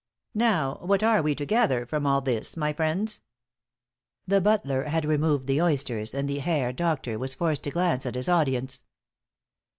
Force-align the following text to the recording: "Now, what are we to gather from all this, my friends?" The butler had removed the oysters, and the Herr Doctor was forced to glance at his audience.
"Now, 0.33 0.79
what 0.81 1.03
are 1.03 1.21
we 1.21 1.35
to 1.35 1.45
gather 1.45 1.85
from 1.85 2.07
all 2.07 2.21
this, 2.21 2.57
my 2.57 2.73
friends?" 2.73 3.21
The 4.25 4.41
butler 4.41 4.85
had 4.85 5.05
removed 5.05 5.45
the 5.45 5.61
oysters, 5.61 6.15
and 6.15 6.27
the 6.27 6.39
Herr 6.39 6.73
Doctor 6.73 7.19
was 7.19 7.35
forced 7.35 7.61
to 7.65 7.69
glance 7.69 8.07
at 8.07 8.15
his 8.15 8.27
audience. 8.27 8.83